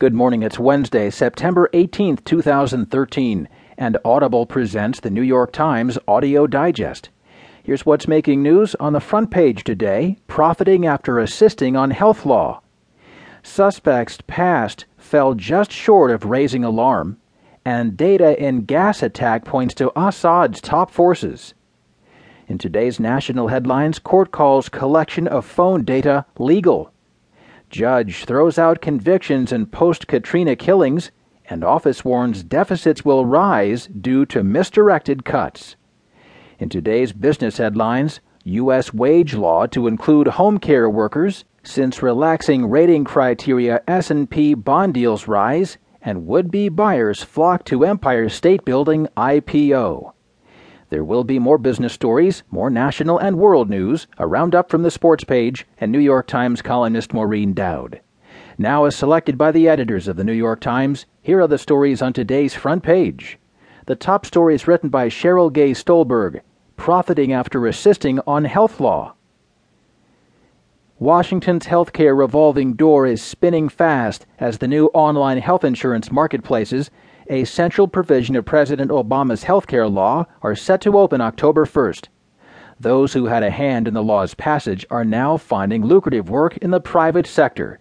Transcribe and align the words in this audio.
Good 0.00 0.14
morning. 0.14 0.42
It's 0.42 0.58
Wednesday, 0.58 1.10
September 1.10 1.68
18th, 1.74 2.24
2013, 2.24 3.46
and 3.76 3.98
Audible 4.02 4.46
presents 4.46 4.98
the 4.98 5.10
New 5.10 5.20
York 5.20 5.52
Times 5.52 5.98
Audio 6.08 6.46
Digest. 6.46 7.10
Here's 7.62 7.84
what's 7.84 8.08
making 8.08 8.42
news 8.42 8.74
on 8.76 8.94
the 8.94 9.00
front 9.00 9.30
page 9.30 9.62
today 9.62 10.16
profiting 10.26 10.86
after 10.86 11.18
assisting 11.18 11.76
on 11.76 11.90
health 11.90 12.24
law. 12.24 12.62
Suspects 13.42 14.20
past 14.26 14.86
fell 14.96 15.34
just 15.34 15.70
short 15.70 16.10
of 16.10 16.24
raising 16.24 16.64
alarm, 16.64 17.18
and 17.62 17.94
data 17.94 18.42
in 18.42 18.64
gas 18.64 19.02
attack 19.02 19.44
points 19.44 19.74
to 19.74 19.92
Assad's 19.94 20.62
top 20.62 20.90
forces. 20.90 21.52
In 22.48 22.56
today's 22.56 22.98
national 22.98 23.48
headlines, 23.48 23.98
court 23.98 24.30
calls 24.30 24.70
collection 24.70 25.28
of 25.28 25.44
phone 25.44 25.84
data 25.84 26.24
legal. 26.38 26.90
Judge 27.70 28.24
throws 28.24 28.58
out 28.58 28.80
convictions 28.80 29.52
in 29.52 29.64
post 29.64 30.08
Katrina 30.08 30.56
killings, 30.56 31.12
and 31.48 31.62
office 31.62 32.04
warns 32.04 32.42
deficits 32.42 33.04
will 33.04 33.24
rise 33.24 33.86
due 33.86 34.26
to 34.26 34.42
misdirected 34.42 35.24
cuts. 35.24 35.76
In 36.58 36.68
today's 36.68 37.12
business 37.12 37.58
headlines, 37.58 38.20
U.S. 38.42 38.92
wage 38.92 39.34
law 39.34 39.66
to 39.66 39.86
include 39.86 40.26
home 40.26 40.58
care 40.58 40.90
workers, 40.90 41.44
since 41.62 42.02
relaxing 42.02 42.66
rating 42.66 43.04
criteria 43.04 43.82
S&P 43.86 44.54
bond 44.54 44.94
deals 44.94 45.28
rise, 45.28 45.78
and 46.02 46.26
would-be 46.26 46.70
buyers 46.70 47.22
flock 47.22 47.64
to 47.66 47.84
Empire 47.84 48.28
State 48.28 48.64
Building 48.64 49.06
IPO. 49.16 50.12
There 50.90 51.04
will 51.04 51.22
be 51.22 51.38
more 51.38 51.56
business 51.56 51.92
stories, 51.92 52.42
more 52.50 52.68
national 52.68 53.16
and 53.18 53.38
world 53.38 53.70
news, 53.70 54.08
a 54.18 54.26
roundup 54.26 54.68
from 54.68 54.82
the 54.82 54.90
sports 54.90 55.22
page, 55.22 55.64
and 55.78 55.92
New 55.92 56.00
York 56.00 56.26
Times 56.26 56.62
columnist 56.62 57.14
Maureen 57.14 57.54
Dowd. 57.54 58.00
Now, 58.58 58.86
as 58.86 58.96
selected 58.96 59.38
by 59.38 59.52
the 59.52 59.68
editors 59.68 60.08
of 60.08 60.16
the 60.16 60.24
New 60.24 60.32
York 60.32 60.60
Times, 60.60 61.06
here 61.22 61.40
are 61.40 61.46
the 61.46 61.58
stories 61.58 62.02
on 62.02 62.12
today's 62.12 62.54
front 62.54 62.82
page. 62.82 63.38
The 63.86 63.94
top 63.94 64.26
story 64.26 64.56
is 64.56 64.66
written 64.66 64.88
by 64.88 65.08
Cheryl 65.08 65.52
Gay 65.52 65.74
Stolberg, 65.74 66.42
profiting 66.76 67.32
after 67.32 67.68
assisting 67.68 68.18
on 68.26 68.44
health 68.44 68.80
law. 68.80 69.14
Washington's 70.98 71.66
healthcare 71.66 72.18
revolving 72.18 72.74
door 72.74 73.06
is 73.06 73.22
spinning 73.22 73.68
fast 73.68 74.26
as 74.40 74.58
the 74.58 74.68
new 74.68 74.86
online 74.88 75.38
health 75.38 75.64
insurance 75.64 76.10
marketplaces 76.10 76.90
a 77.30 77.44
central 77.44 77.86
provision 77.86 78.34
of 78.34 78.44
President 78.44 78.90
Obama's 78.90 79.44
health 79.44 79.68
care 79.68 79.86
law, 79.86 80.26
are 80.42 80.56
set 80.56 80.80
to 80.80 80.98
open 80.98 81.20
October 81.20 81.64
1st. 81.64 82.08
Those 82.80 83.12
who 83.12 83.26
had 83.26 83.44
a 83.44 83.50
hand 83.50 83.86
in 83.86 83.94
the 83.94 84.02
law's 84.02 84.34
passage 84.34 84.84
are 84.90 85.04
now 85.04 85.36
finding 85.36 85.84
lucrative 85.84 86.28
work 86.28 86.56
in 86.56 86.72
the 86.72 86.80
private 86.80 87.26
sector 87.26 87.78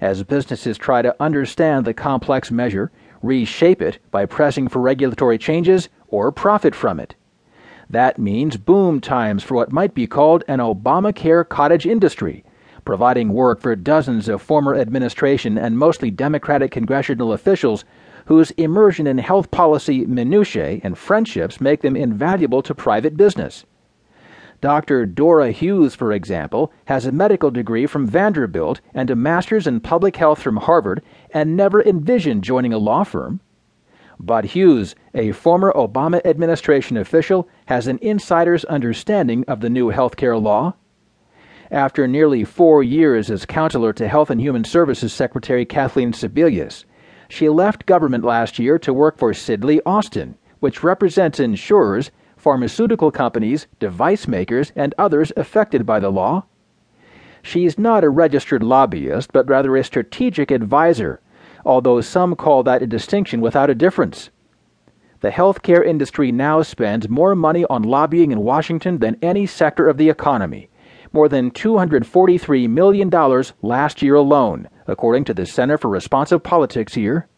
as 0.00 0.22
businesses 0.24 0.76
try 0.78 1.02
to 1.02 1.14
understand 1.20 1.84
the 1.84 1.94
complex 1.94 2.50
measure, 2.50 2.90
reshape 3.22 3.82
it 3.82 3.98
by 4.10 4.26
pressing 4.26 4.68
for 4.68 4.80
regulatory 4.80 5.38
changes, 5.38 5.88
or 6.08 6.30
profit 6.32 6.74
from 6.74 7.00
it. 7.00 7.14
That 7.90 8.18
means 8.18 8.56
boom 8.56 9.00
times 9.00 9.42
for 9.42 9.54
what 9.54 9.72
might 9.72 9.94
be 9.94 10.06
called 10.06 10.44
an 10.46 10.58
Obamacare 10.58 11.48
cottage 11.48 11.86
industry, 11.86 12.44
providing 12.84 13.30
work 13.30 13.60
for 13.60 13.74
dozens 13.76 14.28
of 14.28 14.42
former 14.42 14.74
administration 14.74 15.58
and 15.58 15.78
mostly 15.78 16.10
Democratic 16.10 16.70
congressional 16.70 17.32
officials 17.32 17.84
whose 18.28 18.50
immersion 18.52 19.06
in 19.06 19.16
health 19.16 19.50
policy 19.50 20.04
minutiae 20.04 20.80
and 20.84 20.98
friendships 20.98 21.62
make 21.62 21.80
them 21.80 21.96
invaluable 21.96 22.60
to 22.60 22.74
private 22.74 23.16
business. 23.16 23.64
Dr. 24.60 25.06
Dora 25.06 25.50
Hughes, 25.50 25.94
for 25.94 26.12
example, 26.12 26.70
has 26.84 27.06
a 27.06 27.12
medical 27.12 27.50
degree 27.50 27.86
from 27.86 28.06
Vanderbilt 28.06 28.82
and 28.92 29.08
a 29.08 29.16
master's 29.16 29.66
in 29.66 29.80
public 29.80 30.16
health 30.16 30.42
from 30.42 30.58
Harvard 30.58 31.00
and 31.32 31.56
never 31.56 31.82
envisioned 31.82 32.44
joining 32.44 32.74
a 32.74 32.78
law 32.78 33.02
firm. 33.02 33.40
But 34.20 34.44
Hughes, 34.44 34.94
a 35.14 35.32
former 35.32 35.72
Obama 35.74 36.20
administration 36.26 36.98
official, 36.98 37.48
has 37.64 37.86
an 37.86 37.98
insider's 38.02 38.66
understanding 38.66 39.42
of 39.48 39.60
the 39.60 39.70
new 39.70 39.88
health 39.88 40.16
care 40.16 40.36
law. 40.36 40.74
After 41.70 42.06
nearly 42.06 42.44
four 42.44 42.82
years 42.82 43.30
as 43.30 43.46
counselor 43.46 43.94
to 43.94 44.06
Health 44.06 44.28
and 44.28 44.40
Human 44.40 44.64
Services 44.64 45.14
Secretary 45.14 45.64
Kathleen 45.64 46.12
Sebelius, 46.12 46.84
she 47.28 47.48
left 47.48 47.86
government 47.86 48.24
last 48.24 48.58
year 48.58 48.78
to 48.78 48.92
work 48.92 49.18
for 49.18 49.32
Sidley 49.32 49.80
Austin, 49.84 50.36
which 50.60 50.82
represents 50.82 51.38
insurers, 51.38 52.10
pharmaceutical 52.36 53.10
companies, 53.10 53.66
device 53.78 54.26
makers, 54.26 54.72
and 54.74 54.94
others 54.96 55.32
affected 55.36 55.84
by 55.84 56.00
the 56.00 56.10
law. 56.10 56.44
She's 57.42 57.78
not 57.78 58.04
a 58.04 58.08
registered 58.10 58.62
lobbyist, 58.62 59.32
but 59.32 59.48
rather 59.48 59.76
a 59.76 59.84
strategic 59.84 60.50
advisor, 60.50 61.20
although 61.64 62.00
some 62.00 62.34
call 62.34 62.62
that 62.64 62.82
a 62.82 62.86
distinction 62.86 63.40
without 63.40 63.70
a 63.70 63.74
difference. 63.74 64.30
The 65.20 65.30
healthcare 65.30 65.84
industry 65.84 66.32
now 66.32 66.62
spends 66.62 67.08
more 67.08 67.34
money 67.34 67.64
on 67.68 67.82
lobbying 67.82 68.30
in 68.32 68.40
Washington 68.40 68.98
than 68.98 69.16
any 69.20 69.46
sector 69.46 69.88
of 69.88 69.96
the 69.96 70.08
economy, 70.08 70.70
more 71.12 71.28
than 71.28 71.50
$243 71.50 72.68
million 72.68 73.10
last 73.62 74.00
year 74.02 74.14
alone, 74.14 74.68
according 74.88 75.22
to 75.24 75.34
the 75.34 75.46
Center 75.46 75.78
for 75.78 75.88
Responsive 75.88 76.42
Politics 76.42 76.94
here. 76.94 77.28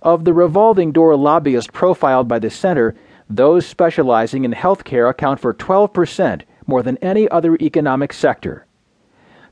Of 0.00 0.24
the 0.24 0.32
revolving 0.32 0.92
door 0.92 1.14
lobbyists 1.16 1.70
profiled 1.70 2.28
by 2.28 2.38
the 2.38 2.48
center, 2.48 2.94
those 3.28 3.66
specializing 3.66 4.44
in 4.44 4.52
healthcare 4.52 5.10
account 5.10 5.40
for 5.40 5.52
12%, 5.52 6.42
more 6.66 6.82
than 6.82 6.96
any 6.98 7.28
other 7.28 7.56
economic 7.56 8.12
sector. 8.12 8.66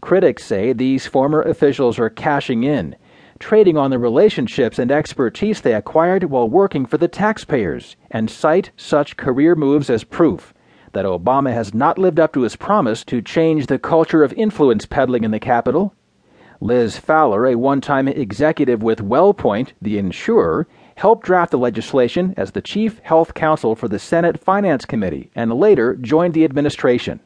Critics 0.01 0.45
say 0.45 0.73
these 0.73 1.07
former 1.07 1.43
officials 1.43 1.99
are 1.99 2.09
cashing 2.09 2.65
in, 2.65 2.97
trading 3.39 3.77
on 3.77 3.91
the 3.91 3.99
relationships 3.99 4.79
and 4.79 4.91
expertise 4.91 5.61
they 5.61 5.75
acquired 5.75 6.25
while 6.25 6.49
working 6.49 6.87
for 6.87 6.97
the 6.97 7.09
taxpayers, 7.09 7.97
and 8.11 8.31
cite 8.31 8.71
such 8.77 9.17
career 9.17 9.55
moves 9.55 9.91
as 9.91 10.05
proof 10.05 10.55
that 10.93 11.05
Obama 11.05 11.53
has 11.53 11.73
not 11.73 11.99
lived 11.99 12.19
up 12.19 12.33
to 12.33 12.43
his 12.43 12.57
promise 12.57 13.05
to 13.05 13.23
change 13.23 13.67
the 13.67 13.79
culture 13.79 14.23
of 14.23 14.33
influence 14.33 14.87
peddling 14.87 15.25
in 15.25 15.31
the 15.31 15.39
Capitol. 15.39 15.95
Liz 16.63 16.99
Fowler, 16.99 17.47
a 17.47 17.55
one 17.55 17.81
time 17.81 18.07
executive 18.07 18.83
with 18.83 18.99
WellPoint, 18.99 19.73
the 19.81 19.97
insurer, 19.97 20.69
helped 20.97 21.25
draft 21.25 21.53
the 21.53 21.59
legislation 21.59 22.35
as 22.37 22.51
the 22.51 22.61
chief 22.61 22.99
health 22.99 23.33
counsel 23.33 23.75
for 23.75 23.89
the 23.89 23.99
Senate 23.99 24.39
Finance 24.39 24.85
Committee 24.85 25.31
and 25.35 25.55
later 25.55 25.97
joined 25.97 26.35
the 26.35 26.45
administration. 26.45 27.21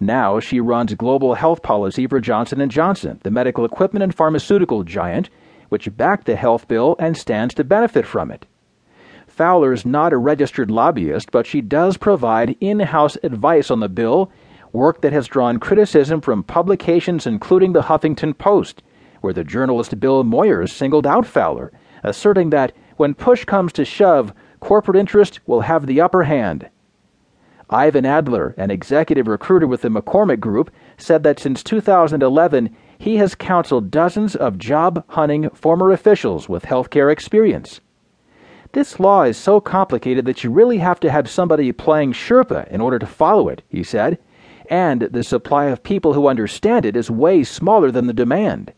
Now 0.00 0.40
she 0.40 0.60
runs 0.60 0.94
global 0.94 1.34
health 1.34 1.62
policy 1.62 2.06
for 2.06 2.20
Johnson 2.20 2.66
& 2.68 2.70
Johnson, 2.70 3.20
the 3.22 3.30
medical 3.30 3.66
equipment 3.66 4.02
and 4.02 4.14
pharmaceutical 4.14 4.82
giant, 4.82 5.28
which 5.68 5.94
backed 5.94 6.24
the 6.24 6.34
health 6.34 6.66
bill 6.66 6.96
and 6.98 7.18
stands 7.18 7.52
to 7.54 7.64
benefit 7.64 8.06
from 8.06 8.30
it. 8.30 8.46
Fowler's 9.26 9.84
not 9.84 10.14
a 10.14 10.16
registered 10.16 10.70
lobbyist, 10.70 11.30
but 11.30 11.46
she 11.46 11.60
does 11.60 11.98
provide 11.98 12.56
in 12.60 12.80
house 12.80 13.18
advice 13.22 13.70
on 13.70 13.80
the 13.80 13.90
bill, 13.90 14.30
work 14.74 15.00
that 15.00 15.12
has 15.12 15.28
drawn 15.28 15.58
criticism 15.58 16.20
from 16.20 16.42
publications 16.42 17.26
including 17.26 17.72
the 17.72 17.82
Huffington 17.82 18.36
Post, 18.36 18.82
where 19.20 19.32
the 19.32 19.44
journalist 19.44 19.98
Bill 20.00 20.24
Moyers 20.24 20.70
singled 20.70 21.06
out 21.06 21.24
Fowler, 21.26 21.72
asserting 22.02 22.50
that 22.50 22.72
when 22.96 23.14
push 23.14 23.44
comes 23.44 23.72
to 23.72 23.84
shove, 23.84 24.34
corporate 24.60 24.96
interest 24.96 25.40
will 25.46 25.62
have 25.62 25.86
the 25.86 26.00
upper 26.00 26.24
hand. 26.24 26.68
Ivan 27.70 28.04
Adler, 28.04 28.54
an 28.58 28.70
executive 28.70 29.26
recruiter 29.26 29.66
with 29.66 29.82
the 29.82 29.88
McCormick 29.88 30.40
Group, 30.40 30.70
said 30.98 31.22
that 31.22 31.38
since 31.38 31.62
2011, 31.62 32.76
he 32.98 33.16
has 33.16 33.34
counseled 33.34 33.90
dozens 33.90 34.36
of 34.36 34.58
job 34.58 35.04
hunting 35.08 35.48
former 35.50 35.90
officials 35.90 36.48
with 36.48 36.64
healthcare 36.64 37.10
experience. 37.10 37.80
This 38.72 38.98
law 38.98 39.22
is 39.22 39.36
so 39.36 39.60
complicated 39.60 40.24
that 40.26 40.42
you 40.42 40.50
really 40.50 40.78
have 40.78 41.00
to 41.00 41.10
have 41.10 41.30
somebody 41.30 41.70
playing 41.72 42.12
Sherpa 42.12 42.68
in 42.68 42.80
order 42.80 42.98
to 42.98 43.06
follow 43.06 43.48
it, 43.48 43.62
he 43.68 43.82
said, 43.82 44.18
and 44.68 45.02
the 45.02 45.24
supply 45.24 45.66
of 45.66 45.82
people 45.82 46.12
who 46.12 46.28
understand 46.28 46.84
it 46.84 46.96
is 46.96 47.10
way 47.10 47.42
smaller 47.44 47.90
than 47.90 48.06
the 48.06 48.12
demand. 48.12 48.74